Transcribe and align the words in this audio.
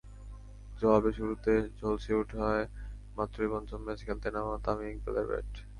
জবাবে 0.79 1.11
শুরুতে 1.17 1.51
ঝলসে 1.79 2.11
ওঠে 2.21 2.37
মাত্রই 3.17 3.49
পঞ্চম 3.53 3.79
ম্যাচ 3.85 3.99
খেলতে 4.07 4.27
নামা 4.35 4.55
তামিম 4.65 4.89
ইকবালের 4.93 5.25
ব্যাট। 5.29 5.51